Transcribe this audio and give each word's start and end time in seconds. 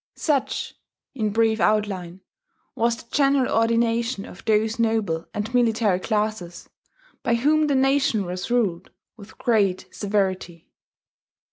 Such, 0.15 0.73
in 1.13 1.29
brief 1.29 1.59
outline, 1.59 2.21
was 2.73 2.95
the 2.95 3.05
general 3.11 3.55
ordination 3.55 4.25
of 4.25 4.43
those 4.45 4.79
noble 4.79 5.27
and 5.31 5.53
military 5.53 5.99
classes 5.99 6.67
by 7.21 7.35
whom 7.35 7.67
the 7.67 7.75
nation 7.75 8.25
was 8.25 8.49
ruled 8.49 8.89
with 9.15 9.37
great 9.37 9.85
severity. 9.93 10.71